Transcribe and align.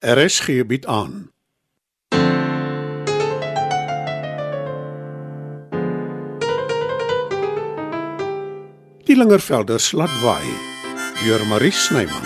RSG 0.00 0.66
bied 0.66 0.86
aan. 0.86 1.30
Die 9.04 9.16
Lingervelder 9.16 9.80
slatwaai 9.80 10.48
deur 11.20 11.46
Marie 11.46 11.72
Snyman. 11.72 12.24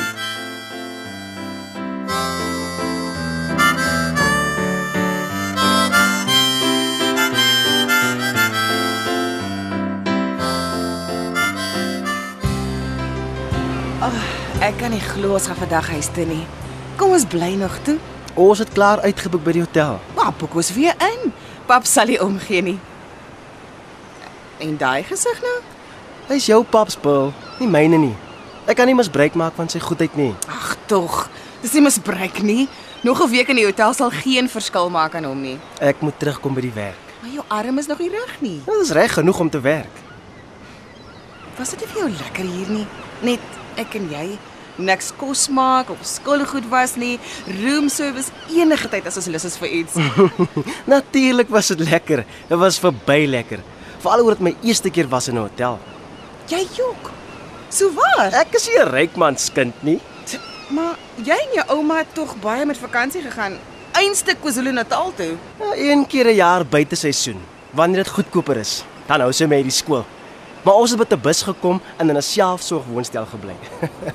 Ek 14.62 14.78
kan 14.78 14.94
nie 14.94 15.02
glo 15.02 15.34
ons 15.34 15.50
gaan 15.50 15.58
vandag 15.58 15.90
huis 15.90 16.14
toe 16.14 16.24
nie. 16.24 16.44
Kom 16.96 17.10
ons 17.10 17.24
bly 17.26 17.54
nog 17.58 17.78
toe. 17.82 17.98
Ons 18.34 18.58
het 18.62 18.70
klaar 18.74 19.00
uitgeboek 19.02 19.42
by 19.42 19.52
die 19.56 19.62
hotel. 19.64 20.00
Maar 20.14 20.32
boek 20.38 20.54
ons 20.54 20.72
weer 20.74 20.94
in. 21.02 21.32
Pap 21.66 21.86
sal 21.86 22.10
nie 22.10 22.20
omgee 22.22 22.62
nie. 22.62 22.78
En 24.62 24.76
daai 24.78 25.02
gesig 25.06 25.40
nou? 25.42 25.56
Hy's 26.28 26.46
jou 26.48 26.60
pap 26.64 26.92
spul, 26.94 27.32
nie 27.58 27.68
myne 27.68 27.98
nie. 28.00 28.14
Ek 28.70 28.78
kan 28.78 28.88
nie 28.88 28.96
misbruik 28.96 29.34
maak 29.36 29.58
van 29.58 29.68
sy 29.68 29.82
goedheid 29.82 30.14
nie. 30.16 30.30
Ag 30.48 30.76
tog. 30.88 31.26
Dis 31.62 31.74
nie 31.76 31.82
misbruik 31.84 32.40
nie. 32.42 32.68
Nog 33.04 33.20
'n 33.20 33.30
week 33.30 33.48
in 33.48 33.56
die 33.56 33.66
hotel 33.66 33.92
sal 33.92 34.10
geen 34.10 34.48
verskil 34.48 34.88
maak 34.90 35.14
aan 35.14 35.24
hom 35.24 35.40
nie. 35.40 35.58
Ek 35.80 36.00
moet 36.00 36.18
terugkom 36.18 36.54
by 36.54 36.60
die 36.60 36.72
werk. 36.72 37.04
Maar 37.20 37.30
jou 37.30 37.44
arm 37.48 37.78
is 37.78 37.86
nog 37.86 37.98
nie 37.98 38.08
reg 38.10 38.40
nie. 38.40 38.62
Dit 38.66 38.80
is 38.82 38.90
reg 38.90 39.12
genoeg 39.12 39.40
om 39.40 39.50
te 39.50 39.60
werk. 39.60 39.94
Was 41.58 41.70
dit 41.70 41.80
nie 41.80 41.88
vir 41.88 42.00
jou 42.00 42.10
lekker 42.10 42.44
hier 42.44 42.68
nie? 42.68 42.86
Net 43.20 43.40
ek 43.76 43.94
en 43.94 44.08
jy. 44.10 44.38
Niks 44.76 45.12
kos 45.16 45.48
maak 45.48 45.90
of 45.90 45.98
skoolgoed 46.02 46.68
was 46.68 46.96
nie. 46.96 47.18
Room 47.62 47.88
service 47.88 48.30
enige 48.50 48.88
tyd 48.88 49.06
as 49.06 49.16
ons 49.16 49.26
lus 49.26 49.44
is 49.44 49.56
vir 49.56 49.68
iets. 49.68 49.94
Natuurlik 50.94 51.48
was 51.48 51.68
dit 51.68 51.80
lekker. 51.80 52.24
Dit 52.48 52.58
was 52.58 52.78
verby 52.82 53.26
lekker. 53.26 53.60
Veral 54.02 54.24
oor 54.24 54.34
dit 54.34 54.40
my 54.40 54.54
eerste 54.62 54.90
keer 54.90 55.08
was 55.08 55.28
in 55.28 55.36
'n 55.36 55.46
hotel. 55.46 55.78
jy 56.48 56.66
jok. 56.76 57.10
So 57.70 57.90
waar? 57.94 58.32
Ek 58.34 58.54
is 58.54 58.66
nie 58.68 58.78
'n 58.78 58.88
ryk 58.90 59.16
man 59.16 59.36
se 59.36 59.52
kind 59.52 59.74
nie. 59.82 60.00
Maar 60.70 60.96
jy 61.16 61.32
en 61.36 61.52
jou 61.54 61.64
ouma 61.76 61.98
het 61.98 62.14
tog 62.14 62.36
baie 62.40 62.66
met 62.66 62.76
vakansie 62.78 63.22
gegaan. 63.22 63.58
Einste 63.92 64.34
KwaZulu-Natal 64.34 65.12
toe. 65.16 65.36
Ja, 65.60 65.74
een 65.76 66.06
keer 66.06 66.26
'n 66.26 66.34
jaar 66.36 66.64
buite 66.66 66.96
seisoen, 66.96 67.40
wanneer 67.72 68.02
dit 68.04 68.12
goedkoper 68.12 68.56
is. 68.56 68.84
Dan 69.06 69.20
hou 69.20 69.32
sy 69.32 69.46
my 69.46 69.56
uit 69.56 69.64
die 69.64 69.72
skool. 69.72 70.04
Maar 70.64 70.74
ons 70.74 70.90
het 70.90 70.98
met 70.98 71.12
'n 71.12 71.20
bus 71.20 71.42
gekom 71.42 71.80
en 71.96 72.08
in 72.08 72.16
'n 72.16 72.22
selfsorgwoonstel 72.22 73.26
gebly. 73.26 73.56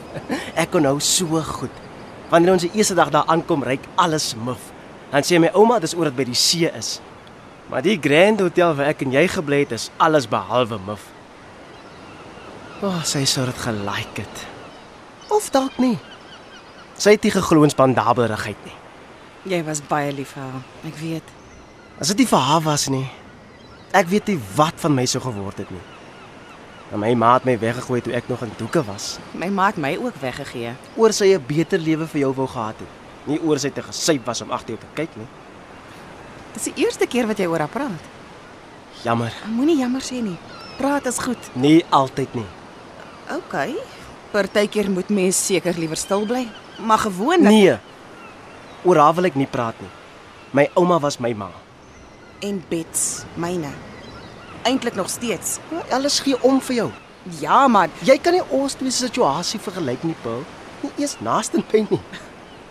ek 0.64 0.72
kon 0.72 0.81
nou 0.81 1.00
so 1.00 1.42
goed. 1.42 1.75
Wanneer 2.30 2.52
ons 2.52 2.61
die 2.61 2.72
eerste 2.73 2.94
dag 2.94 3.09
daar 3.09 3.25
aankom, 3.25 3.64
ryk 3.64 3.86
alles 3.95 4.36
muf. 4.36 4.59
Dan 5.09 5.22
sê 5.23 5.39
my 5.39 5.50
ouma 5.53 5.80
dis 5.80 5.95
oor 5.95 6.03
dit 6.09 6.16
by 6.16 6.23
die 6.23 6.38
see 6.38 6.70
is. 6.77 7.00
Maar 7.70 7.81
die 7.81 8.00
Grand 8.02 8.39
Hotel 8.39 8.75
waar 8.75 8.86
ek 8.86 9.02
en 9.02 9.11
jy 9.11 9.27
gebly 9.27 9.59
het, 9.59 9.72
is 9.72 9.89
alles 9.97 10.27
behalwe 10.27 10.77
muf. 10.86 11.05
O, 12.81 12.88
oh, 12.88 13.03
sy 13.03 13.25
sou 13.25 13.45
dit 13.45 13.58
gelike 13.58 14.22
het. 14.22 14.45
Of 15.30 15.50
dalk 15.50 15.77
nie. 15.77 15.97
Sy 16.97 17.11
het 17.16 17.23
nie 17.23 17.31
geglo 17.31 17.64
in 17.64 17.73
spandabelrigheid 17.73 18.66
nie. 18.66 18.75
Jy 19.53 19.64
was 19.67 19.81
baie 19.81 20.11
lief 20.11 20.33
vir 20.36 20.44
haar. 20.44 20.64
Ek 20.88 20.97
weet. 21.02 21.36
As 22.00 22.08
dit 22.08 22.17
nie 22.17 22.27
vir 22.27 22.39
haar 22.39 22.61
was 22.66 22.88
nie. 22.89 23.05
Ek 23.94 24.08
weet 24.08 24.27
nie 24.27 24.39
wat 24.55 24.77
van 24.81 24.95
my 24.95 25.05
sou 25.09 25.22
geword 25.23 25.58
het 25.58 25.72
nie. 25.72 25.81
En 26.92 27.00
my 27.00 27.14
ma 27.14 27.34
het 27.34 27.44
my 27.45 27.54
weggegooi 27.59 28.02
toe 28.02 28.14
ek 28.18 28.28
nog 28.28 28.42
in 28.42 28.52
doeke 28.58 28.82
was. 28.84 29.18
My 29.32 29.48
ma 29.54 29.68
het 29.70 29.78
my 29.78 29.92
ook 30.02 30.16
weggegee. 30.22 30.73
Oor 30.95 31.14
sy 31.14 31.34
'n 31.36 31.44
beter 31.48 31.80
lewe 31.80 32.08
vir 32.08 32.20
jou 32.22 32.34
wou 32.34 32.48
gehad 32.48 32.76
het. 32.80 32.88
Nie 33.26 33.40
oor 33.42 33.59
sy 33.59 33.70
te 33.70 33.82
gesyp 33.82 34.26
was 34.26 34.42
om 34.42 34.52
agter 34.52 34.70
jou 34.70 34.80
te 34.80 34.88
kyk 34.94 35.16
nie. 35.16 35.28
Dis 36.54 36.64
die 36.64 36.73
eerste 36.86 37.06
keer 37.08 37.28
wat 37.28 37.38
jy 37.38 37.45
oor 37.45 37.60
haar 37.60 37.67
praat. 37.70 38.02
Jammer. 39.04 39.34
Moenie 39.45 39.78
jammer 39.78 40.02
sê 40.02 40.22
nie. 40.22 40.38
Praat 40.78 41.06
is 41.06 41.20
goed. 41.20 41.38
Nie 41.54 41.86
altyd 41.89 42.33
nie. 42.33 42.45
OK. 43.32 43.54
Partykeer 44.32 44.89
moet 44.92 45.10
mens 45.10 45.45
seker 45.45 45.73
liewer 45.78 45.98
stil 45.98 46.26
bly. 46.26 46.48
Maar 46.80 46.98
gewoonlik 46.98 47.52
Nee. 47.52 47.78
Oor 48.83 48.98
haar 48.98 49.14
wil 49.14 49.26
ek 49.26 49.36
nie 49.36 49.48
praat 49.48 49.76
nie. 49.80 49.89
My 50.52 50.70
ouma 50.76 50.99
was 50.99 51.20
my 51.20 51.33
ma. 51.33 51.49
en 52.42 52.64
Bets, 52.70 53.23
myne. 53.36 53.67
Eintlik 54.69 54.95
nog 54.99 55.09
steeds. 55.09 55.57
Ja, 55.73 55.81
Alles 55.97 56.19
gee 56.25 56.37
om 56.45 56.59
vir 56.61 56.75
jou. 56.75 56.89
Ja, 57.41 57.67
maar 57.67 57.89
Jy 58.05 58.17
kan 58.21 58.33
nie 58.37 58.43
ons 58.53 58.73
twee 58.77 58.91
se 58.93 59.05
situasie 59.07 59.59
vergelyk 59.59 60.03
nie, 60.07 60.15
Paul. 60.23 60.43
Nie 60.83 60.91
eers 61.03 61.15
naaste 61.25 61.61
by 61.71 61.81
nie. 61.89 61.99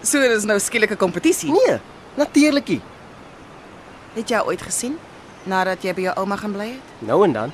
so 0.02 0.20
dis 0.22 0.46
nou 0.48 0.56
skielike 0.62 0.96
kompetisie. 0.96 1.50
Nee, 1.52 1.78
natuurlik 2.16 2.68
nie. 2.68 2.80
Het 4.14 4.30
jy 4.32 4.40
ooit 4.46 4.62
gesien 4.62 4.94
nadat 5.48 5.82
jy 5.84 5.92
by 5.96 6.02
jou 6.08 6.14
ouma 6.22 6.36
gaan 6.36 6.52
bly 6.54 6.68
het? 6.74 6.94
Nou 7.08 7.22
en 7.24 7.32
dan. 7.36 7.52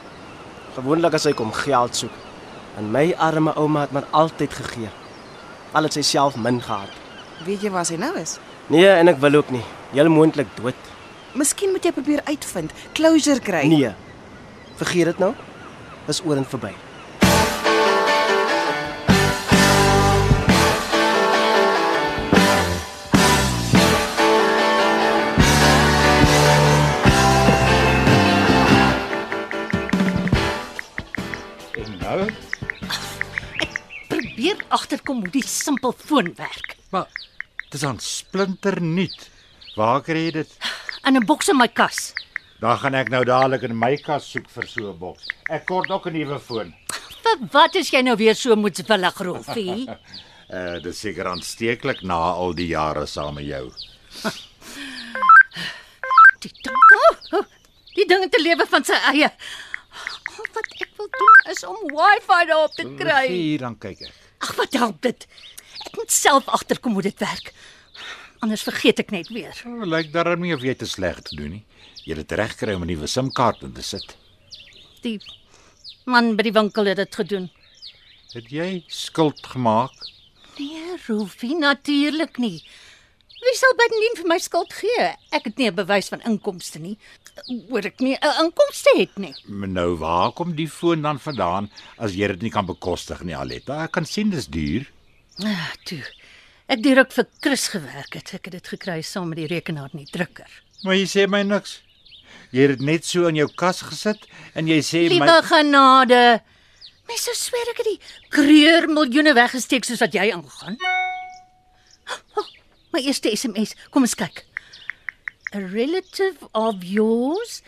Gewoonlik 0.75 1.15
as 1.17 1.23
sy 1.27 1.33
kom 1.37 1.53
geld 1.55 1.97
soek. 1.97 2.15
En 2.79 2.89
my 2.91 3.13
arme 3.23 3.53
ouma 3.57 3.85
het 3.87 3.93
maar 3.95 4.07
altyd 4.11 4.55
gegee. 4.61 4.91
Al 5.75 5.87
het 5.89 5.95
sy 5.97 6.03
self 6.07 6.37
min 6.37 6.61
gehad. 6.63 6.91
Weet 7.47 7.63
jy 7.67 7.71
waar 7.75 7.87
sy 7.87 7.97
nou 8.01 8.13
is? 8.19 8.37
Nee, 8.73 8.87
en 8.89 9.09
ek 9.13 9.19
wil 9.23 9.41
ook 9.41 9.51
nie. 9.55 9.63
Heel 9.93 10.09
moontlik 10.11 10.51
dood. 10.59 10.79
Miskien 11.35 11.71
moet 11.75 11.85
jy 11.87 11.93
probeer 11.95 12.23
uitvind, 12.31 12.73
closure 12.95 13.41
kry. 13.43 13.65
Nee. 13.71 13.93
Vergeet 14.77 15.05
dit 15.05 15.19
nou. 15.19 15.35
Dis 16.07 16.21
oor 16.25 16.37
en 16.37 16.45
verby. 16.45 16.73
En 31.75 31.97
nou? 31.99 32.31
probeer 34.09 34.65
agterkom 34.69 35.21
hoe 35.23 35.31
die 35.31 35.47
simpel 35.47 35.95
foon 35.97 36.35
werk. 36.37 36.77
Maar 36.91 37.07
dit 37.71 37.75
is 37.75 37.85
aan 37.85 37.99
splinter 37.99 38.83
nuut. 38.83 39.31
Waar 39.75 40.03
kry 40.03 40.27
jy 40.27 40.31
dit? 40.43 40.59
In 41.05 41.17
'n 41.17 41.27
boks 41.27 41.49
in 41.49 41.57
my 41.57 41.69
kas. 41.69 42.24
Dan 42.65 42.79
gaan 42.81 42.95
ek 42.97 43.11
nou 43.13 43.19
dadelik 43.29 43.67
in 43.67 43.75
my 43.77 43.91
kas 44.01 44.25
soek 44.33 44.47
vir 44.49 44.65
so 44.65 44.89
'n 44.89 44.97
boks. 44.97 45.27
Ek 45.53 45.67
kort 45.69 45.91
ook 45.93 46.07
'n 46.09 46.15
nuwe 46.17 46.39
foon. 46.41 46.71
Vir 47.25 47.37
wat 47.53 47.75
is 47.77 47.91
jy 47.93 48.01
nou 48.01 48.17
weer 48.17 48.35
so 48.35 48.57
moedswillig, 48.57 49.19
Rolfie? 49.21 49.85
Uh 50.55 50.77
dis 50.85 50.99
seker 51.01 51.27
aansteeklik 51.27 52.03
na 52.05 52.17
al 52.37 52.53
die 52.55 52.67
jare 52.69 53.07
saam 53.07 53.35
met 53.35 53.45
jou. 53.49 53.73
Die 56.45 56.53
ding, 56.63 56.77
oh, 56.97 57.39
oh, 57.39 57.45
die 57.97 58.05
ding 58.07 58.25
'n 58.29 58.43
lewe 58.43 58.67
van 58.69 58.85
sy 58.85 58.97
eie. 59.13 59.29
Al 60.37 60.49
wat 60.53 60.69
ek 60.81 60.91
wil 60.97 61.09
doen 61.09 61.53
is 61.53 61.65
om 61.65 61.77
Wi-Fi 61.93 62.41
daarop 62.49 62.75
te 62.77 62.85
kry. 62.97 63.27
Hier 63.29 63.59
dan 63.59 63.79
kyk 63.79 64.01
ek. 64.09 64.13
Ag, 64.41 64.55
wat 64.57 64.73
help 64.73 65.01
dit? 65.03 65.27
Ek 65.87 65.97
moet 65.97 66.13
self 66.13 66.49
agterkom 66.49 66.93
hoe 66.93 67.03
dit 67.03 67.19
werk. 67.19 67.53
Anders 68.41 68.63
vergeet 68.63 68.99
ek 69.01 69.11
net 69.11 69.29
weer. 69.29 69.57
Oh, 69.65 69.85
lyk 69.89 70.13
darm 70.13 70.41
nie 70.41 70.55
of 70.55 70.61
jy 70.63 70.75
te 70.75 70.87
sleg 70.87 71.23
te 71.25 71.37
doen 71.37 71.51
nie. 71.51 71.65
Jy 72.05 72.17
het 72.19 72.29
dit 72.29 72.39
reg 72.39 72.55
kry 72.61 72.75
om 72.77 72.83
'n 72.85 72.87
nuwe 72.87 73.07
SIM-kaart 73.07 73.63
in 73.63 73.73
te 73.73 73.83
sit. 73.83 74.17
Die 75.03 75.19
man 76.07 76.37
by 76.37 76.43
die 76.43 76.53
winkel 76.53 76.85
het 76.87 76.97
dit 76.97 77.15
gedoen. 77.15 77.51
Het 78.35 78.51
jy 78.51 78.85
skuld 78.89 79.47
gemaak? 79.47 79.93
Nee, 80.59 80.97
Rolfie, 81.09 81.55
natuurlik 81.57 82.39
nie. 82.39 82.63
Wie 83.45 83.57
sal 83.59 83.75
bydien 83.77 84.17
vir 84.17 84.27
my 84.29 84.39
skuld 84.39 84.73
gee? 84.73 85.09
Ek 85.33 85.45
het 85.45 85.57
nie 85.59 85.69
'n 85.71 85.75
bewys 85.75 86.09
van 86.09 86.21
inkomste 86.23 86.79
nie. 86.79 86.97
Hoor 87.71 87.85
ek 87.85 88.01
nie 88.01 88.17
'n 88.17 88.45
inkomste 88.45 88.93
het 88.97 89.19
nie. 89.19 89.35
Maar 89.47 89.69
Nou 89.69 89.97
waar 89.97 90.33
kom 90.33 90.55
die 90.55 90.69
foon 90.69 91.03
dan 91.03 91.19
vandaan 91.19 91.71
as 91.99 92.13
jy 92.15 92.27
dit 92.29 92.43
nie 92.43 92.51
kan 92.51 92.67
bekostig 92.67 93.23
nie, 93.23 93.37
Aletta? 93.37 93.85
Ek 93.85 93.93
kan 93.93 94.05
sien 94.07 94.31
dis 94.31 94.47
duur. 94.47 94.91
Ah, 95.43 95.73
toe. 95.85 96.05
Ek 96.67 96.77
het 96.77 96.83
direk 96.83 97.13
vir 97.13 97.27
Chris 97.41 97.69
gewerk 97.69 98.15
het. 98.15 98.35
Ek 98.35 98.45
het 98.45 98.53
dit 98.53 98.69
gekry 98.69 99.03
saam 99.03 99.29
met 99.29 99.39
die 99.39 99.47
rekenaar 99.47 99.91
in 99.93 99.99
die 100.05 100.11
drukker. 100.13 100.63
Maar 100.83 100.95
jy 100.95 101.07
sê 101.07 101.29
my 101.29 101.43
niks. 101.43 101.83
Jy 102.55 102.69
het 102.69 102.77
dit 102.77 102.85
net 102.87 103.03
so 103.03 103.27
in 103.27 103.35
jou 103.41 103.49
kas 103.59 103.81
gesit 103.83 104.29
en 104.55 104.69
jy 104.71 104.79
sê 104.87 105.01
Liewe 105.11 105.27
my 105.27 105.41
genade. 105.43 106.21
Mens 107.11 107.25
sou 107.27 107.35
sweer 107.35 107.71
ek 107.73 107.81
het 107.83 107.89
die 107.89 108.01
kreur 108.31 108.87
miljoene 108.87 109.33
weggesteek 109.35 109.87
soos 109.89 110.03
wat 110.05 110.15
jy 110.15 110.29
aangaan. 110.31 110.79
Oh, 112.39 112.47
my 112.95 113.03
eerste 113.03 113.33
SMS. 113.35 113.75
Kom 113.91 114.07
ons 114.07 114.15
kyk. 114.15 114.45
A 115.55 115.65
relative 115.67 116.47
of 116.55 116.87
yours 116.87 117.59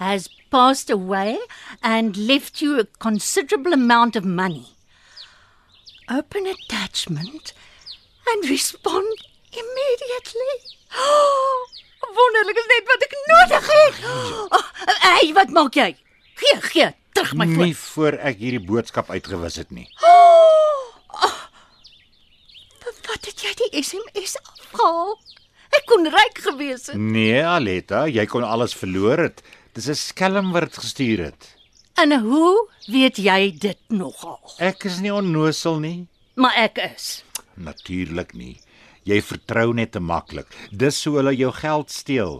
has 0.00 0.28
passed 0.50 0.88
away 0.88 1.36
and 1.82 2.16
left 2.16 2.62
you 2.64 2.80
a 2.80 2.88
considerable 2.98 3.76
amount 3.76 4.16
of 4.16 4.24
money. 4.24 4.72
Open 6.08 6.48
attachment 6.48 7.52
and 8.32 8.48
respond 8.48 9.26
immediately. 9.52 10.54
Oh, 10.92 11.66
wonderlik 12.18 12.58
is 12.62 12.68
net 12.72 12.86
wat 12.92 13.04
ek 13.06 13.14
nodig 13.32 13.68
het. 13.74 14.00
Oh, 14.50 14.64
hey, 15.04 15.32
wat 15.36 15.50
maak 15.56 15.74
jy? 15.78 15.90
Gee, 16.40 16.60
gee, 16.72 16.88
terug 17.12 17.34
my 17.36 17.46
foon. 17.46 17.64
nie 17.64 17.76
voor 17.76 18.16
ek 18.18 18.38
hierdie 18.40 18.62
boodskap 18.66 19.10
uitgewis 19.10 19.56
het 19.60 19.70
nie. 19.70 19.86
Oh, 20.02 20.84
oh, 21.24 21.38
wat 23.10 23.24
het 23.28 23.42
jy 23.44 23.54
die 23.60 23.70
die 23.74 23.82
SMS 23.84 24.36
afhaal. 24.42 25.16
Ek 25.76 25.84
kon 25.86 26.06
ryk 26.10 26.38
gewees 26.42 26.88
het. 26.90 26.96
Nee, 26.98 27.42
Aletta, 27.46 28.06
jy 28.10 28.24
kon 28.26 28.42
alles 28.46 28.74
verloor 28.74 29.18
het. 29.28 29.42
Dis 29.74 29.86
'n 29.88 29.94
skelm 29.94 30.52
wat 30.52 30.62
dit 30.66 30.78
gestuur 30.82 31.24
het. 31.30 31.56
En 31.94 32.12
hoe 32.20 32.68
weet 32.86 33.16
jy 33.16 33.54
dit 33.58 33.78
nogal? 33.88 34.40
Ek 34.58 34.84
is 34.84 34.98
nie 35.00 35.12
onnosel 35.14 35.78
nie. 35.78 36.06
Maar 36.34 36.54
ek 36.56 36.78
is. 36.96 37.22
Natuurlik 37.54 38.32
nie. 38.34 38.60
Jy 39.10 39.18
vertrou 39.26 39.72
net 39.74 39.90
te 39.96 40.00
maklik. 40.00 40.52
Dis 40.70 41.00
so 41.02 41.18
hulle 41.18 41.32
jou 41.34 41.50
geld 41.56 41.90
steel. 41.90 42.36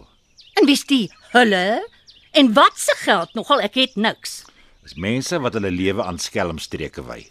En 0.55 0.67
wie's 0.69 0.85
die 0.87 1.09
hulle? 1.33 1.81
En 2.31 2.53
wat 2.55 2.77
se 2.79 2.95
geld 3.01 3.33
nogal? 3.35 3.63
Ek 3.65 3.75
het 3.75 3.97
niks. 3.99 4.45
Dis 4.85 4.95
mense 4.95 5.39
wat 5.43 5.57
hulle 5.57 5.71
lewe 5.73 6.05
aan 6.05 6.19
skelmstreke 6.21 7.03
wy. 7.09 7.25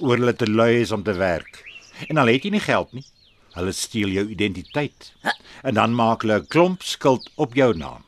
Oor 0.00 0.16
hulle 0.16 0.32
te 0.32 0.48
lui 0.48 0.80
is 0.80 0.94
om 0.96 1.04
te 1.04 1.12
werk. 1.18 1.60
En 2.08 2.16
al 2.22 2.32
het 2.32 2.46
jy 2.46 2.54
nie 2.54 2.64
geld 2.64 2.94
nie, 2.96 3.04
hulle 3.56 3.74
steel 3.76 4.14
jou 4.16 4.24
identiteit. 4.32 5.10
En 5.62 5.76
dan 5.76 5.96
maak 5.96 6.24
hulle 6.24 6.40
'n 6.40 6.48
klomp 6.48 6.82
skuld 6.82 7.28
op 7.36 7.54
jou 7.54 7.74
naam. 7.76 8.04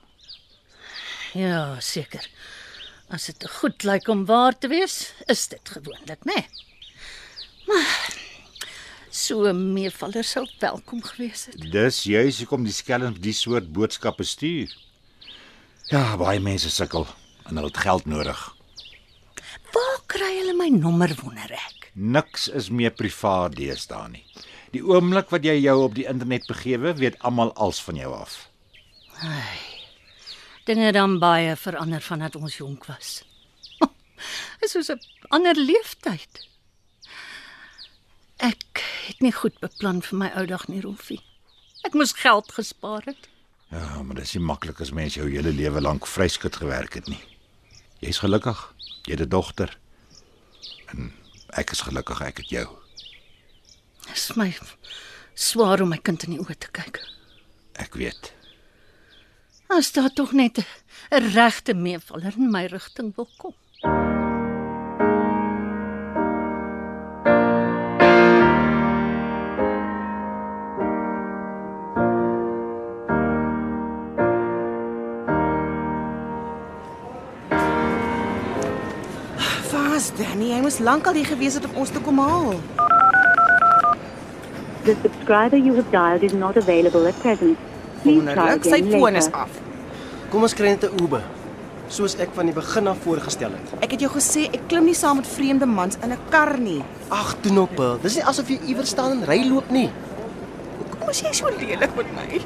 Ja, 1.34 1.76
seker. 1.80 2.24
As 3.10 3.26
dit 3.26 3.50
goed 3.60 3.84
lyk 3.84 4.08
om 4.08 4.24
waar 4.24 4.58
te 4.58 4.68
wees, 4.68 5.12
is 5.26 5.48
dit 5.48 5.68
gewoonlik, 5.68 6.24
né? 6.24 6.32
Nee. 6.32 6.46
Maar 7.66 8.27
so 9.14 9.52
meevaller 9.52 10.24
sou 10.24 10.44
welkom 10.60 11.02
gewees 11.02 11.46
het. 11.48 11.70
Dis 11.72 12.02
juis 12.08 12.38
hoekom 12.42 12.64
die 12.64 12.74
skelms 12.74 13.20
die 13.20 13.32
soort 13.32 13.72
boodskappe 13.72 14.24
stuur. 14.24 14.72
Ja, 15.88 16.16
baie 16.20 16.40
mense 16.40 16.70
sukkel 16.70 17.06
en 17.48 17.56
hulle 17.56 17.70
het 17.70 17.80
geld 17.80 18.06
nodig. 18.06 18.40
Waar 19.72 20.00
kry 20.06 20.30
hulle 20.40 20.54
my 20.58 20.68
nommer 20.74 21.14
wonder 21.22 21.52
ek? 21.52 21.90
Niks 21.94 22.48
is 22.48 22.68
meer 22.70 22.92
privaat 22.92 23.56
deesdae 23.56 24.08
nie. 24.12 24.24
Die 24.74 24.84
oomblik 24.84 25.32
wat 25.32 25.46
jy 25.48 25.56
jou 25.62 25.78
op 25.86 25.96
die 25.96 26.06
internet 26.08 26.44
begewe, 26.46 26.92
weet 26.98 27.16
almal 27.24 27.54
als 27.56 27.80
van 27.82 27.96
jou 27.96 28.12
af. 28.14 28.36
Dinge 30.68 30.90
het 30.90 30.94
dan 30.94 31.16
baie 31.18 31.56
verander 31.56 32.04
vandat 32.04 32.36
ons 32.36 32.60
jonk 32.60 32.84
was. 32.86 33.22
Dit 33.80 34.68
is 34.68 34.76
soos 34.76 34.90
'n 34.92 35.00
ander 35.28 35.56
leeftyd. 35.56 36.44
Ek 38.38 38.82
het 39.08 39.20
nie 39.24 39.32
goed 39.34 39.56
beplan 39.58 39.98
vir 40.06 40.18
my 40.18 40.28
ou 40.38 40.44
dag 40.46 40.68
nie, 40.70 40.80
Rolfie. 40.84 41.20
Ek 41.86 41.94
moes 41.98 42.12
geld 42.12 42.52
gespaar 42.54 43.02
het. 43.08 43.28
Ja, 43.72 44.02
maar 44.02 44.16
dis 44.20 44.34
nie 44.36 44.42
maklik 44.44 44.80
as 44.80 44.94
mens 44.94 45.18
jou 45.18 45.26
hele 45.28 45.52
lewe 45.52 45.80
lank 45.82 46.06
vryskut 46.06 46.56
gewerk 46.56 46.94
het 46.94 47.08
nie. 47.10 47.20
Jy's 48.00 48.22
gelukkig. 48.22 48.60
Jy 49.04 49.16
het 49.16 49.26
'n 49.26 49.28
dogter. 49.28 49.78
En 50.86 51.12
ek 51.56 51.70
is 51.70 51.80
gelukkig 51.80 52.20
ek 52.20 52.36
het 52.36 52.48
jou. 52.48 52.68
Dit 54.06 54.16
is 54.16 54.36
my 54.36 54.54
swaar 55.34 55.82
om 55.82 55.88
my 55.88 55.98
kind 55.98 56.22
in 56.22 56.30
die 56.30 56.40
oë 56.40 56.58
te 56.58 56.70
kyk. 56.70 57.02
Ek 57.74 57.94
weet. 57.94 58.32
As 59.68 59.92
daar 59.92 60.12
tog 60.12 60.32
net 60.32 60.58
'n 61.10 61.32
regte 61.34 61.74
meevaller 61.74 62.34
in 62.36 62.50
my 62.50 62.66
rigting 62.66 63.14
wil 63.16 63.28
kom. 63.38 63.54
Moes 80.68 80.82
lankal 80.84 81.16
hier 81.16 81.28
gewees 81.28 81.56
het 81.56 81.64
om 81.64 81.80
ons 81.80 81.90
te 81.94 82.00
kom 82.04 82.18
haal. 82.20 82.52
The 84.84 84.94
subscriber 85.02 85.56
you 85.56 85.74
have 85.76 85.88
dialed 85.94 86.24
is 86.26 86.34
not 86.36 86.56
available 86.60 87.08
at 87.08 87.16
present. 87.24 87.56
Please 88.02 88.20
try 88.20 88.34
Wonderlik, 88.36 88.68
sy 88.68 88.80
again 88.82 89.00
foon 89.00 89.16
is 89.16 89.28
later. 89.30 89.46
af. 89.46 89.56
Kom 90.32 90.44
ons 90.44 90.54
kry 90.58 90.74
net 90.74 90.84
'n 90.84 91.00
Uber, 91.02 91.22
soos 91.88 92.16
ek 92.20 92.34
van 92.36 92.46
die 92.46 92.54
begin 92.54 92.88
af 92.88 92.98
voorgestel 93.04 93.50
het. 93.56 93.72
Ek 93.80 93.90
het 93.96 94.00
jou 94.00 94.10
gesê 94.12 94.44
ek 94.52 94.68
klim 94.68 94.84
nie 94.84 94.94
saam 94.94 95.16
met 95.16 95.26
vreemde 95.26 95.66
mans 95.66 95.96
in 96.02 96.12
'n 96.12 96.18
kar 96.30 96.58
nie. 96.58 96.82
Ag, 97.08 97.36
toe 97.40 97.52
nou, 97.52 97.66
Pearl. 97.66 97.98
Dis 98.02 98.14
nie 98.16 98.24
asof 98.24 98.48
jy 98.48 98.58
iewers 98.66 98.88
staan 98.90 99.12
en 99.12 99.24
ry 99.24 99.48
loop 99.48 99.70
nie. 99.70 99.90
Kom 100.98 101.08
as 101.08 101.20
jy 101.22 101.32
so 101.32 101.48
lelik 101.48 101.96
met 101.96 102.14
my. 102.14 102.40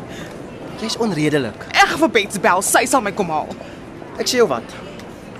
Jy's 0.80 0.96
onredelik. 0.96 1.66
Ek 1.70 1.88
gaan 1.88 1.98
vir 1.98 2.08
Bets 2.10 2.38
bel, 2.38 2.62
sy 2.62 2.84
sal 2.86 3.00
my 3.00 3.12
kom 3.12 3.28
haal. 3.28 3.48
Ek 4.18 4.26
sê 4.26 4.36
jou 4.36 4.48
wat. 4.48 4.81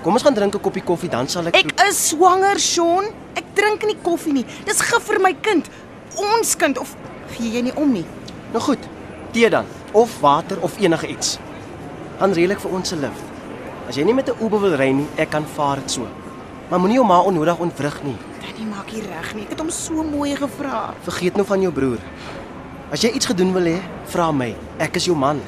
Kom 0.03 0.17
ons 0.17 0.23
gaan 0.25 0.35
drink 0.35 0.55
'n 0.55 0.59
koppie 0.59 0.83
koffie 0.83 1.09
dan 1.09 1.27
sal 1.27 1.47
ek 1.47 1.55
Ek 1.55 1.71
is 1.87 2.09
swanger, 2.09 2.59
Sean. 2.59 3.05
Ek 3.35 3.45
drink 3.55 3.85
nie 3.85 3.95
koffie 4.03 4.33
nie. 4.33 4.45
Dis 4.65 4.81
gif 4.81 5.03
vir 5.07 5.19
my 5.19 5.33
kind. 5.41 5.69
Ons 6.17 6.55
kind 6.55 6.77
of 6.77 6.95
gee 7.31 7.49
jy 7.49 7.61
nie 7.61 7.75
om 7.75 7.91
nie. 7.91 8.05
Nou 8.51 8.61
goed. 8.61 8.79
Tee 9.31 9.49
dan 9.49 9.65
of 9.93 10.19
water 10.19 10.57
of 10.61 10.77
enige 10.77 11.07
iets. 11.07 11.39
Dan 12.19 12.33
reël 12.33 12.51
ek 12.51 12.59
vir 12.59 12.71
ons 12.71 12.89
se 12.89 12.95
lift. 12.95 13.23
As 13.87 13.95
jy 13.95 14.03
nie 14.03 14.13
met 14.13 14.27
'n 14.29 14.43
Uber 14.43 14.59
wil 14.59 14.75
ry 14.75 14.91
nie, 14.91 15.07
ek 15.17 15.29
kan 15.29 15.45
vaar 15.55 15.75
dit 15.77 15.91
so. 15.91 16.07
Maar 16.69 16.79
moenie 16.79 16.97
jou 16.97 17.05
ma 17.05 17.21
onnodig 17.21 17.59
ontwrig 17.59 18.03
nie. 18.03 18.17
Danny 18.41 18.69
maak 18.69 18.89
hier 18.89 19.03
reg 19.03 19.35
nie. 19.35 19.43
Ek 19.43 19.49
het 19.49 19.59
hom 19.59 19.69
so 19.69 20.03
mooi 20.03 20.35
gevra. 20.35 20.93
Vergeet 21.03 21.35
nou 21.35 21.45
van 21.45 21.61
jou 21.61 21.71
broer. 21.71 21.99
As 22.91 23.01
jy 23.01 23.09
iets 23.11 23.25
gedoen 23.25 23.53
wil 23.53 23.63
hê, 23.63 23.79
vra 24.05 24.31
my. 24.31 24.55
Ek 24.79 24.95
is 24.95 25.05
jou 25.05 25.15
man. 25.15 25.41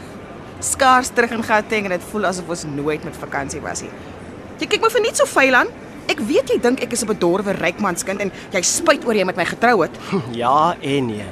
Skaars 0.60 1.10
terug 1.10 1.32
in 1.32 1.44
Gauteng 1.44 1.86
en 1.86 1.92
dit 1.92 2.04
voel 2.04 2.26
asof 2.26 2.50
ons 2.50 2.64
nooit 2.64 3.04
met 3.04 3.16
vakansie 3.16 3.62
was 3.62 3.82
nie. 3.82 3.92
Jy 4.60 4.68
kyk 4.68 4.82
my 4.82 4.90
vir 4.90 5.02
net 5.02 5.18
so 5.20 5.26
vuil 5.26 5.56
aan. 5.56 5.72
Ek 6.08 6.22
weet 6.22 6.52
jy 6.54 6.60
dink 6.62 6.84
ek 6.84 6.94
is 6.94 7.04
'n 7.04 7.08
bedorwe 7.08 7.52
rykmanskind 7.58 8.22
en 8.22 8.32
jy 8.54 8.62
spyt 8.62 9.06
oor 9.06 9.16
jy 9.16 9.26
met 9.26 9.36
my 9.38 9.46
getrou 9.46 9.82
het. 9.82 9.92
Ja 10.32 10.76
en 10.82 11.08
nee. 11.08 11.26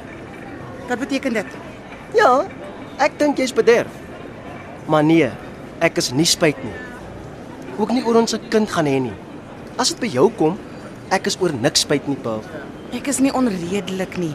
Wat 0.88 0.98
beteken 0.98 1.32
dit? 1.32 1.46
Ja, 2.14 2.44
ek 2.98 3.18
dink 3.18 3.38
jy's 3.38 3.54
bederf. 3.54 3.88
Maar 4.86 5.04
nee, 5.04 5.30
ek 5.80 5.96
is 5.96 6.12
nie 6.12 6.26
spyt 6.26 6.60
nie. 6.64 6.74
Ook 7.78 7.90
nie 7.90 8.04
oor 8.04 8.16
ons 8.16 8.30
se 8.30 8.38
kind 8.50 8.68
gaan 8.70 8.86
hê 8.86 9.00
nie. 9.00 9.16
As 9.78 9.88
dit 9.88 10.00
by 10.00 10.06
jou 10.06 10.28
kom, 10.30 10.58
ek 11.10 11.26
is 11.26 11.38
oor 11.40 11.52
niks 11.52 11.80
spyt 11.80 12.06
nie, 12.08 12.16
Paul. 12.16 12.42
Ek 12.92 13.08
is 13.08 13.18
nie 13.20 13.32
onredelik 13.32 14.18
nie. 14.18 14.34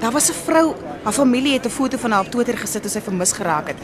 Daar 0.00 0.12
was 0.12 0.30
'n 0.30 0.34
vrou, 0.34 0.74
haar 1.04 1.12
familie 1.12 1.52
het 1.54 1.66
'n 1.66 1.70
foto 1.70 1.96
van 1.98 2.12
haar 2.12 2.24
op 2.24 2.30
Twitter 2.30 2.56
gesit 2.56 2.82
toe 2.82 2.90
sy 2.90 3.00
vermis 3.00 3.32
geraak 3.32 3.68
het. 3.68 3.76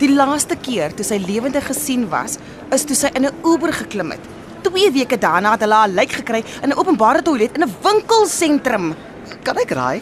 Die 0.00 0.08
laaste 0.08 0.56
keer 0.56 0.94
toe 0.96 1.04
sy 1.04 1.18
lewendig 1.20 1.66
gesien 1.68 2.06
was, 2.08 2.38
is 2.72 2.86
toe 2.88 2.96
sy 2.96 3.10
in 3.14 3.26
'n 3.26 3.34
Uber 3.44 3.72
geklim 3.72 4.10
het. 4.12 4.20
2 4.64 4.90
weke 4.92 5.18
daarna 5.18 5.52
het 5.52 5.60
hulle 5.60 5.74
haar 5.74 5.88
lijk 5.88 6.12
gekry 6.12 6.42
in 6.62 6.70
'n 6.70 6.78
openbare 6.78 7.22
toilet 7.22 7.56
in 7.56 7.64
'n 7.64 7.74
winkelsentrum. 7.82 8.94
Kan 9.44 9.56
ek 9.58 9.70
raai? 9.70 10.00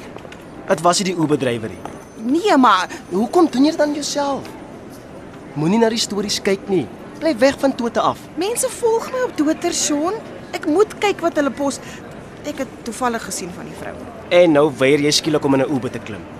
Dit 0.69 0.81
was 0.83 0.99
nie 0.99 1.13
die 1.15 1.21
Uber 1.23 1.39
drywer 1.39 1.69
nie. 1.69 1.79
Nee, 2.17 2.57
maar 2.57 2.89
Hoekom 3.11 3.49
doen 3.51 3.65
jy 3.65 3.71
dit 3.71 3.81
aan 3.81 3.95
jouself? 3.95 4.43
Moenie 5.55 5.79
na 5.79 5.89
die 5.89 5.99
stories 5.99 6.43
kyk 6.43 6.69
nie. 6.69 6.87
Bly 7.19 7.35
weg 7.39 7.59
van 7.59 7.75
Twitter 7.75 8.03
af. 8.03 8.19
mense 8.37 8.69
volg 8.69 9.11
my 9.13 9.19
op 9.25 9.37
Twitter, 9.37 9.73
Sean. 9.73 10.15
Ek 10.53 10.67
moet 10.67 10.99
kyk 10.99 11.21
wat 11.21 11.37
hulle 11.37 11.51
pos. 11.51 11.81
Ek 12.45 12.59
het 12.59 12.69
toevallig 12.85 13.25
gesien 13.25 13.51
van 13.57 13.65
die 13.65 13.75
vrou. 13.81 13.95
En 14.31 14.53
nou 14.53 14.71
weier 14.79 15.01
jy 15.01 15.11
skielik 15.11 15.45
om 15.45 15.55
in 15.55 15.61
'n 15.61 15.75
Uber 15.75 15.91
te 15.91 15.99
klim. 15.99 16.38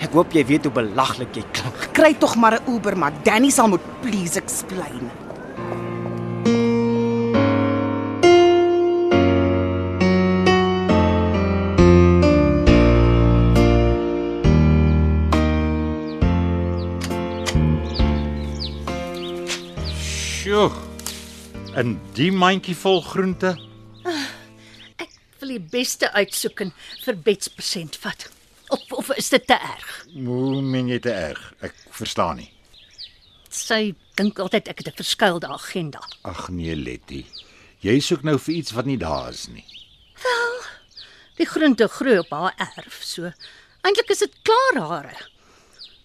Ek 0.00 0.12
hoop 0.16 0.32
jy 0.32 0.44
weet 0.46 0.64
hoe 0.64 0.72
belaglik 0.72 1.36
jy 1.36 1.44
klink. 1.52 1.92
Kry 1.92 2.14
tog 2.14 2.36
maar 2.36 2.60
'n 2.60 2.70
Uber, 2.70 2.96
maar 2.96 3.12
Danny 3.22 3.50
sal 3.50 3.68
moet 3.68 3.84
please 4.00 4.38
explain. 4.38 5.10
Sjoe. 20.42 20.70
In 21.78 22.00
die 22.12 22.32
mandjie 22.32 22.74
vol 22.76 23.00
groente? 23.00 23.54
Ek 25.00 25.08
wil 25.40 25.54
die 25.54 25.62
beste 25.72 26.12
uitsoek 26.12 26.60
en 26.60 26.72
vir 27.04 27.16
Bets 27.16 27.48
persent 27.48 27.96
vat. 28.02 28.28
Of 28.72 28.92
of 28.96 29.10
is 29.16 29.28
dit 29.28 29.46
te 29.46 29.56
erg? 29.58 30.06
Hoe 30.14 30.62
meen 30.62 30.88
jy 30.88 30.98
te 31.04 31.12
erg? 31.12 31.40
Ek 31.60 31.74
verstaan 31.92 32.40
nie. 32.40 32.48
Sy 33.52 33.92
dink 34.16 34.38
altyd 34.40 34.70
ek 34.72 34.80
het 34.80 34.88
'n 34.88 35.00
verskuilde 35.02 35.48
agenda. 35.48 36.00
Ag 36.24 36.48
nee, 36.48 36.76
Letty. 36.76 37.26
Jy 37.80 38.00
soek 38.00 38.22
nou 38.22 38.38
vir 38.38 38.54
iets 38.54 38.72
wat 38.72 38.86
nie 38.86 38.96
daar 38.96 39.28
is 39.28 39.48
nie. 39.48 39.64
Die 41.36 41.46
groente 41.46 41.88
groei 41.88 42.18
op 42.18 42.30
haar 42.30 42.54
erf, 42.56 43.00
so 43.02 43.32
eintlik 43.82 44.10
is 44.10 44.18
dit 44.18 44.34
klaar 44.46 44.88
hare. 44.88 45.16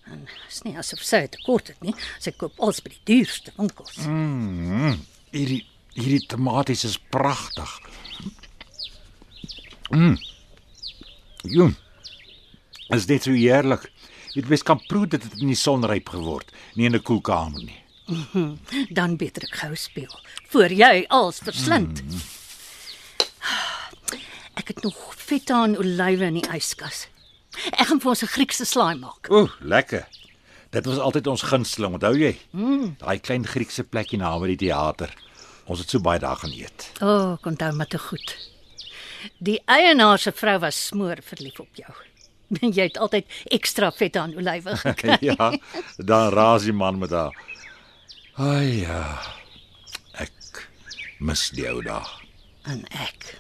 En 0.08 0.28
is 0.48 0.62
nie 0.64 0.78
asof 0.78 1.04
sy 1.04 1.24
'n 1.24 1.30
tekort 1.30 1.68
het 1.68 1.82
nie. 1.82 1.96
Sy 2.20 2.32
koop 2.32 2.60
alles 2.60 2.82
by 2.82 2.90
die 2.90 3.04
duurste 3.04 3.52
winkels. 3.58 3.96
Mm. 4.06 5.06
Hierdie 5.32 5.66
hierdie 5.94 6.26
tomaties 6.28 6.84
is 6.84 6.98
pragtig. 6.98 7.80
Mm. 9.90 10.18
Joe. 11.44 11.74
Is 12.90 13.06
dit 13.06 13.24
so 13.24 13.32
heerlik. 13.32 13.92
Jy 14.34 14.44
weet 14.48 14.64
kan 14.64 14.80
proe 14.88 15.08
dat 15.08 15.22
dit 15.26 15.42
in 15.42 15.52
die 15.52 15.58
son 15.60 15.86
ryp 15.86 16.10
geword, 16.14 16.52
nie 16.76 16.86
in 16.86 16.96
'n 16.96 17.02
koelkamer 17.02 17.64
nie. 17.64 17.84
Dan 18.98 19.18
beter 19.18 19.44
ek 19.44 19.56
gou 19.56 19.76
speel 19.76 20.20
voor 20.48 20.72
jy 20.72 21.06
als 21.10 21.40
verslind. 21.44 22.04
Mm. 22.04 22.22
Ek 24.60 24.68
het 24.68 24.84
nog 24.84 25.14
feta 25.16 25.64
en 25.64 25.78
olywe 25.78 26.26
in 26.26 26.40
die 26.40 26.50
yskas. 26.56 27.08
Ek 27.74 27.88
gaan 27.90 28.00
vir 28.00 28.10
ons 28.10 28.24
'n 28.24 28.34
Griekse 28.36 28.66
slaai 28.66 28.96
maak. 28.96 29.30
Ooh, 29.30 29.52
lekker. 29.60 30.08
Dit 30.70 30.86
was 30.86 30.98
altyd 30.98 31.28
ons 31.28 31.42
gunsteling, 31.42 31.94
onthou 31.94 32.16
jy? 32.18 32.38
Mm. 32.52 32.96
Daai 33.00 33.20
klein 33.20 33.46
Griekse 33.46 33.84
plekkie 33.84 34.20
naby 34.20 34.56
die 34.56 34.68
teater. 34.68 35.14
Ons 35.66 35.80
het 35.80 35.90
so 35.90 36.00
baie 36.00 36.20
daar 36.20 36.36
gaan 36.36 36.52
eet. 36.52 36.92
O, 37.02 37.08
oh, 37.08 37.38
onthou 37.44 37.72
maar 37.76 37.88
te 37.88 38.00
goed. 38.00 38.36
Die 39.40 39.62
eienaar 39.66 40.20
se 40.20 40.32
vrou 40.32 40.60
was 40.60 40.86
smoor 40.88 41.18
verlief 41.24 41.60
op 41.60 41.76
jou. 41.76 41.94
Jy 42.78 42.88
het 42.88 42.98
altyd 42.98 43.26
ekstra 43.52 43.92
vet 43.92 44.16
aan 44.16 44.36
olywe 44.36 44.76
gekry. 44.78 45.18
ja, 45.30 45.52
dan 45.98 46.30
raas 46.34 46.64
die 46.64 46.74
man 46.74 47.00
met 47.00 47.12
haar. 47.12 47.36
Ai 48.38 48.84
ja. 48.86 49.02
Ek 50.22 50.68
mis 51.20 51.50
die 51.50 51.68
ou 51.70 51.82
dae. 51.82 52.04
en 52.68 52.84
ek. 52.92 53.38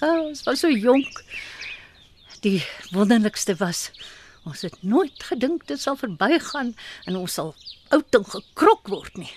Oh, 0.00 0.28
ons 0.28 0.42
was 0.44 0.60
so 0.60 0.68
jonk. 0.68 1.24
Die 2.44 2.62
wonderlikste 2.92 3.56
was 3.60 3.90
ons 4.48 4.62
het 4.64 4.76
nooit 4.82 5.22
gedink 5.22 5.66
dit 5.68 5.80
sal 5.80 5.96
verbygaan 6.00 6.74
en 7.06 7.16
ons 7.16 7.34
sal 7.34 7.54
oud 7.92 8.14
en 8.16 8.24
gekrok 8.24 8.88
word 8.88 9.16
nie. 9.20 9.32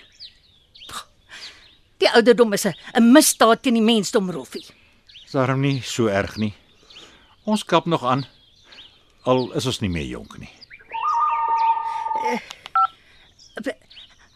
Die 2.00 2.08
ouderdom 2.10 2.52
is 2.52 2.64
'n 2.66 2.74
'n 2.96 3.12
misdaad 3.12 3.62
teen 3.62 3.74
die 3.74 3.82
mensdom, 3.82 4.30
Roffie. 4.30 4.64
Is 5.24 5.32
daarom 5.32 5.60
nie 5.60 5.80
so 5.82 6.06
erg 6.06 6.36
nie. 6.36 6.54
Ons 7.44 7.64
kap 7.64 7.86
nog 7.86 8.04
aan. 8.04 8.26
Al 9.24 9.46
is 9.56 9.66
ons 9.66 9.80
nie 9.80 9.88
meer 9.92 10.04
jonk 10.06 10.36
nie. 10.38 10.50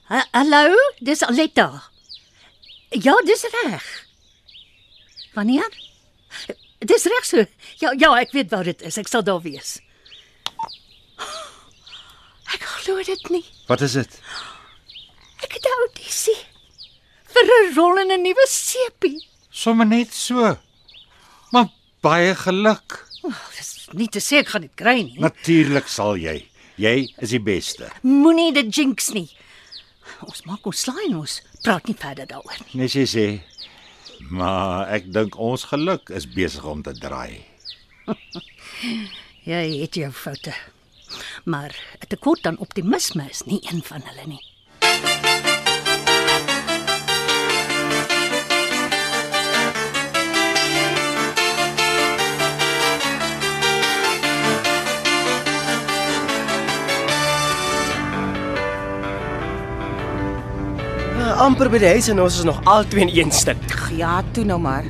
Ha 0.08 0.22
Hallo, 0.32 0.76
dis 1.04 1.22
Aletta. 1.22 1.68
Ja, 2.96 3.14
dis 3.28 3.44
reg. 3.52 3.84
Wanneer? 5.34 5.68
Dis 6.78 7.04
reg 7.04 7.26
so. 7.28 7.44
Ja, 7.82 7.92
ja, 7.98 8.14
ek 8.16 8.32
weet 8.32 8.48
waar 8.54 8.64
dit 8.64 8.80
is. 8.88 8.96
Ek 8.96 9.10
sal 9.10 9.24
daar 9.26 9.42
wees. 9.44 9.76
Ek 12.54 12.64
glo 12.78 13.02
dit 13.04 13.28
nie. 13.34 13.44
Wat 13.68 13.84
is 13.84 13.98
dit? 13.98 14.20
Ek 15.44 15.52
het 15.52 15.64
'n 15.68 15.76
audisie 15.84 16.38
vir 17.28 17.44
'n 17.44 17.74
rol 17.76 18.00
in 18.00 18.12
'n 18.16 18.22
nuwe 18.22 18.46
sepie. 18.48 19.28
Sommige 19.50 19.88
net 19.88 20.14
so. 20.14 20.56
Maar 21.52 21.68
baie 22.00 22.34
geluk. 22.34 23.04
Oh, 23.22 23.36
dis 23.56 23.77
nie 23.92 24.08
te 24.08 24.20
sê 24.20 24.42
ek 24.42 24.52
gaan 24.52 24.64
dit 24.66 24.74
kry 24.76 25.02
nie. 25.02 25.18
Natuurlik 25.22 25.88
sal 25.88 26.16
jy. 26.20 26.40
Jy 26.78 27.08
is 27.18 27.34
die 27.34 27.42
beste. 27.42 27.90
Moenie 28.06 28.52
dit 28.54 28.70
jinx 28.74 29.10
nie. 29.14 29.28
Ons 30.26 30.44
maak 30.46 30.66
ons 30.66 30.84
slaai 30.86 31.08
en 31.08 31.20
ons 31.22 31.38
praat 31.64 31.88
nie 31.88 31.96
verder 31.98 32.28
daaroor 32.30 32.60
nie. 32.64 32.82
Nes 32.82 32.94
jy 32.94 33.06
sê. 33.10 33.26
Maar 34.30 34.88
ek 34.98 35.10
dink 35.14 35.38
ons 35.38 35.68
geluk 35.70 36.10
is 36.14 36.26
besig 36.26 36.64
om 36.66 36.82
te 36.82 36.94
draai. 36.98 37.44
Jy 39.48 39.62
het 39.82 39.96
jou 39.96 40.10
foute. 40.12 40.54
Maar 41.44 41.72
'n 42.02 42.08
tekort 42.08 42.46
aan 42.46 42.58
optimisme 42.58 43.24
is 43.30 43.42
nie 43.46 43.60
een 43.70 43.82
van 43.82 44.02
hulle 44.04 44.26
nie. 44.26 44.44
Amper 61.48 61.70
by 61.72 61.78
die 61.80 61.88
huis 61.94 62.10
en 62.12 62.18
ons 62.20 62.34
is 62.42 62.44
nog 62.44 62.58
albei 62.68 63.06
in 63.06 63.10
een 63.14 63.30
stuk. 63.32 63.60
Ja, 63.96 64.20
toe 64.36 64.44
nou 64.44 64.58
maar. 64.60 64.84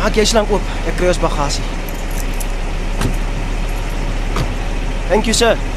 Maak 0.00 0.16
jy 0.16 0.24
slank 0.24 0.48
oop. 0.48 0.72
Ek 0.88 0.96
kry 0.96 1.12
ons 1.12 1.20
bagasie. 1.20 1.66
Thank 5.10 5.28
you, 5.28 5.36
sir. 5.36 5.69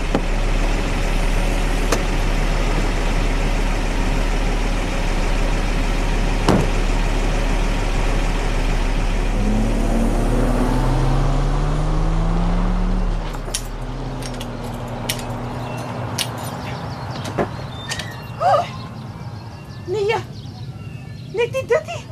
Net 21.53 21.61
nie 21.61 21.69
dit 21.69 21.85
nie. 21.85 22.05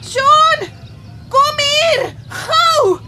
Sean! 0.00 0.68
Kom 1.28 1.58
hier! 1.60 2.14
Gou! 2.28 2.98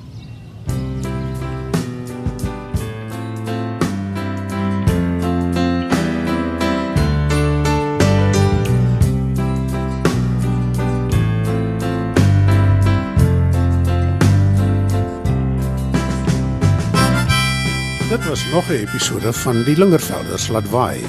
Dit 18.08 18.28
was 18.28 18.44
nog 18.52 18.68
'n 18.68 18.72
episode 18.72 19.32
van 19.32 19.62
Die 19.62 19.76
Lingervelders 19.76 20.48
laat 20.48 20.70
waai. 20.70 21.06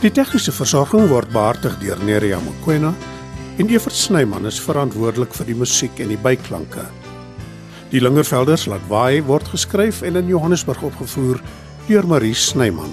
Die 0.00 0.10
tegniese 0.10 0.52
versorging 0.52 1.08
word 1.08 1.30
behartig 1.30 1.78
deur 1.78 2.04
Neriya 2.04 2.38
Mkwena 2.38 2.94
en 3.56 3.68
Evert 3.68 3.94
Snyman 3.96 4.46
is 4.46 4.60
verantwoordelik 4.60 5.32
vir 5.32 5.48
die 5.48 5.56
musiek 5.56 6.00
en 6.04 6.10
die 6.12 6.20
byklanke. 6.20 6.84
Die 7.92 8.02
Lingervelders 8.02 8.66
laat 8.68 8.84
waai 8.90 9.22
word 9.24 9.48
geskryf 9.48 10.02
en 10.04 10.18
in 10.20 10.28
Johannesburg 10.28 10.82
opgevoer 10.84 11.40
deur 11.88 12.08
Marie 12.10 12.34
Snyman. 12.36 12.92